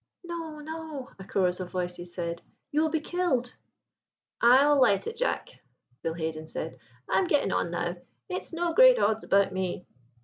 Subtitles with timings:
[0.23, 3.53] "No, no," a chorus of voices said; "you will be killed."
[4.41, 5.61] "I will light it, Jack,"
[6.01, 9.85] Bill Haden said; "I am getting on now, it's no great odds about me."